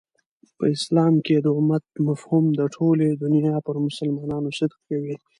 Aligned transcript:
په 0.57 0.65
اسلام 0.75 1.13
کښي 1.25 1.37
د 1.45 1.47
امت 1.59 1.83
مفهوم 2.07 2.45
د 2.59 2.61
ټولي 2.75 3.07
دنیا 3.23 3.55
پر 3.65 3.75
مسلمانانو 3.85 4.49
صدق 4.57 4.79
کوي. 4.89 5.15